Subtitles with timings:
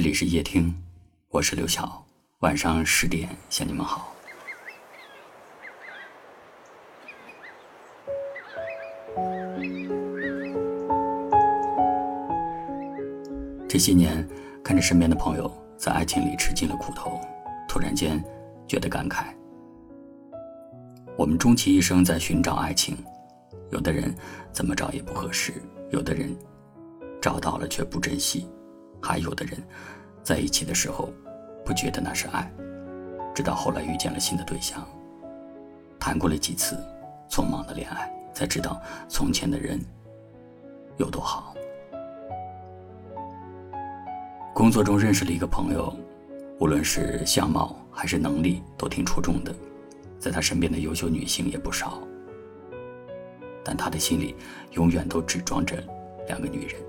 [0.00, 0.74] 这里是夜听，
[1.28, 2.02] 我是刘晓，
[2.38, 4.14] 晚上十点向你们好。
[13.68, 14.26] 这些年，
[14.64, 17.20] 看着身边的朋友在爱情里吃尽了苦头，
[17.68, 18.24] 突然间
[18.66, 19.26] 觉得感慨：
[21.14, 22.96] 我们终其一生在寻找爱情，
[23.70, 24.14] 有的人
[24.50, 25.52] 怎么找也不合适，
[25.90, 26.34] 有的人
[27.20, 28.48] 找到了却不珍惜。
[29.00, 29.62] 还有的人，
[30.22, 31.12] 在一起的时候，
[31.64, 32.50] 不觉得那是爱，
[33.34, 34.86] 直到后来遇见了新的对象，
[35.98, 36.76] 谈过了几次
[37.28, 39.80] 匆忙的恋爱，才知道从前的人
[40.98, 41.54] 有多好。
[44.54, 45.96] 工作中认识了一个朋友，
[46.58, 49.54] 无论是相貌还是能力都挺出众的，
[50.18, 51.98] 在他身边的优秀女性也不少，
[53.64, 54.36] 但他的心里
[54.72, 55.82] 永远都只装着
[56.26, 56.82] 两个女人，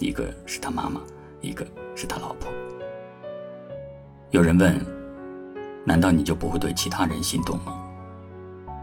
[0.00, 1.00] 一个是他妈妈。
[1.44, 2.50] 一个是他老婆。
[4.30, 4.80] 有人问
[5.84, 7.80] ：“难道你就不会对其他人心动吗？”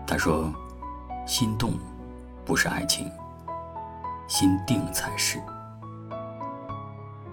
[0.07, 0.53] 他说
[1.25, 1.73] ：“心动
[2.45, 3.09] 不是爱情，
[4.27, 5.41] 心定才是。”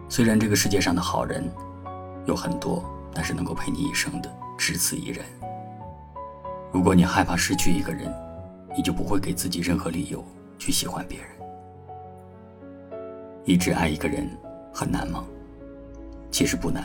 [0.08, 1.48] 虽然这个世界上的好人
[2.24, 2.82] 有很多，
[3.14, 5.24] 但是能够陪你一生的只此一人。
[6.72, 8.12] 如果你害怕失去一个人，
[8.76, 10.24] 你就不会给自己任何理由
[10.58, 11.28] 去喜欢别人。
[13.44, 14.28] 一直爱一个人。
[14.78, 15.24] 很难吗？
[16.30, 16.84] 其实不难。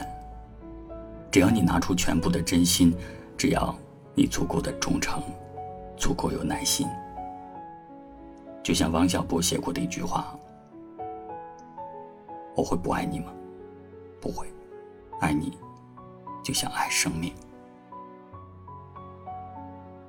[1.30, 2.92] 只要你拿出全部的真心，
[3.38, 3.76] 只要
[4.16, 5.22] 你足够的忠诚，
[5.96, 6.88] 足够有耐心。
[8.64, 10.36] 就像王小波写过的一句话
[12.58, 13.32] ：“我会不爱你吗？
[14.20, 14.52] 不会，
[15.20, 15.56] 爱你
[16.44, 17.32] 就像爱生命。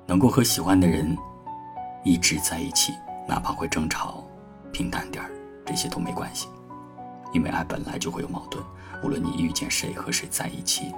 [0.07, 1.15] 能够和喜欢的人
[2.03, 2.95] 一直在一起，
[3.27, 4.23] 哪怕会争吵，
[4.71, 5.29] 平淡点儿，
[5.63, 6.47] 这些都没关系。”
[7.35, 8.63] 因为爱本来就会有矛盾，
[9.03, 10.95] 无论你遇见谁和谁在一起，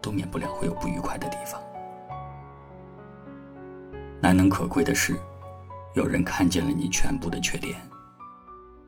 [0.00, 1.62] 都免不了会有不愉快的地方。
[4.22, 5.14] 难能可贵的是，
[5.94, 7.78] 有人看见了你全部的缺点，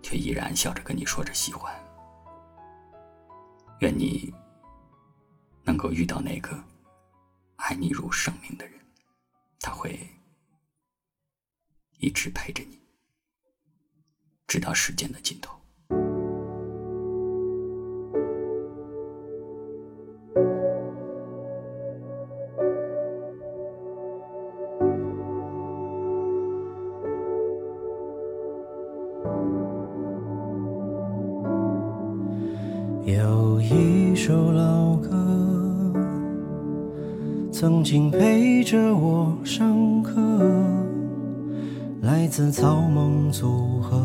[0.02, 1.70] 却依然笑着跟你说着喜欢。
[3.80, 4.32] 愿你
[5.64, 6.58] 能够遇到那个
[7.56, 8.80] 爱你如生命的人，
[9.60, 10.08] 他会
[11.98, 12.80] 一直陪着你，
[14.46, 15.57] 直到时间的尽头。
[33.70, 35.10] 一首老歌，
[37.52, 40.14] 曾经陪着我上课，
[42.00, 44.00] 来自草蜢组合，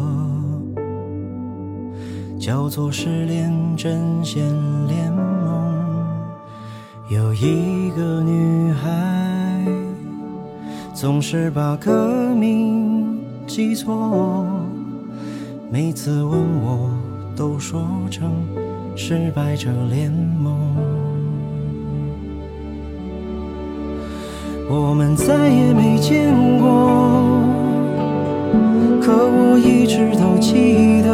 [2.37, 4.43] 叫做《失恋阵线
[4.87, 5.23] 联盟》。
[7.13, 9.65] 有一个女孩，
[10.93, 14.45] 总是把歌名记错，
[15.71, 16.89] 每次问我，
[17.33, 17.81] 都说
[18.11, 18.29] 成。
[18.95, 20.55] 失败者联盟，
[24.69, 26.67] 我们再也没见过，
[29.01, 31.09] 可我一直都记得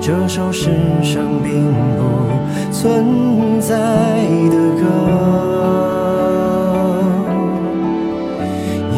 [0.00, 0.70] 这首世
[1.02, 2.02] 上并不
[2.70, 3.74] 存在
[4.50, 4.82] 的歌。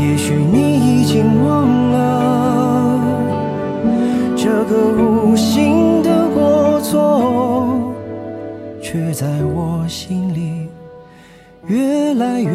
[0.01, 0.57] 也许你
[1.01, 1.47] 已经忘
[1.88, 1.88] 了
[9.19, 10.69] 在我心里
[11.67, 12.53] 越来越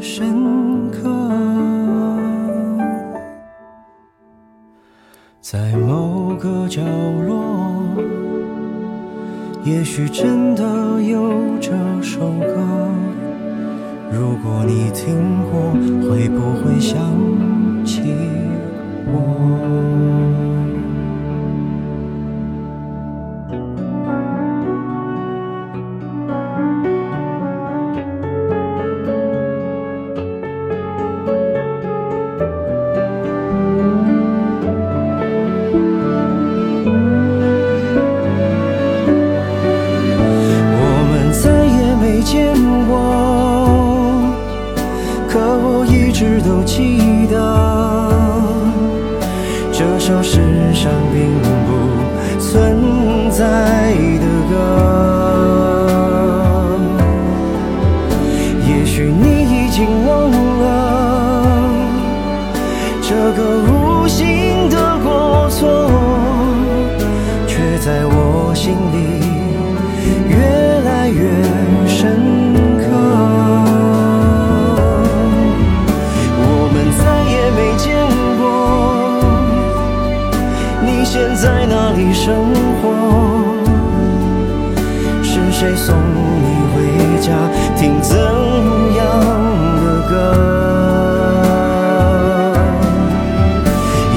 [0.00, 1.06] 深刻。
[5.42, 6.80] 在某个角
[7.26, 7.94] 落，
[9.64, 10.64] 也许真的
[11.02, 11.30] 有
[11.60, 12.56] 这首歌。
[14.10, 15.14] 如果你听
[15.50, 15.72] 过，
[16.08, 16.98] 会不会想
[17.84, 18.00] 起
[19.04, 20.57] 我？
[45.38, 46.98] 可我一直都记
[47.30, 47.38] 得。
[49.70, 50.40] 这首世
[50.74, 51.30] 上并
[51.64, 51.70] 不
[52.40, 54.52] 存在的歌，
[58.66, 60.66] 也许你已经忘了
[63.00, 63.40] 这个
[63.70, 64.67] 无心
[81.40, 82.34] 在哪里生
[82.82, 82.90] 活？
[85.22, 86.76] 是谁送你回
[87.20, 87.30] 家？
[87.76, 89.06] 听怎样
[89.84, 90.12] 的歌。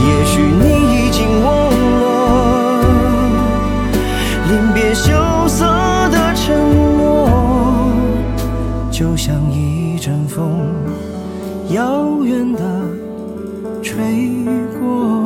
[0.04, 0.66] 也许你
[0.96, 1.48] 已经忘
[2.02, 2.04] 了
[4.50, 5.14] 临别羞
[5.48, 5.64] 涩
[6.10, 7.00] 的承诺
[8.90, 10.60] 就像一阵风
[11.70, 12.60] 遥远的
[13.84, 14.44] 吹
[14.80, 15.21] 过。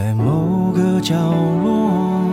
[0.00, 1.14] 在某个角
[1.62, 2.24] 落，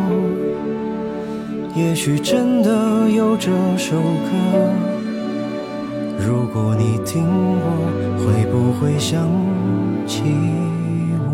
[1.75, 4.31] 也许真的有这首歌。
[6.17, 7.25] 如果你听
[7.59, 7.69] 过，
[8.19, 9.27] 会不会想
[10.07, 10.23] 起
[11.19, 11.27] 我？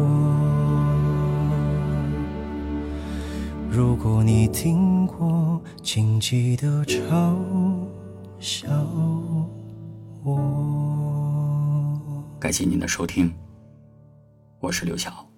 [3.69, 7.35] 如果你听过，请记得嘲
[8.39, 8.67] 笑
[10.23, 10.39] 我。
[12.39, 13.31] 感谢您的收听，
[14.59, 15.32] 我是刘晓。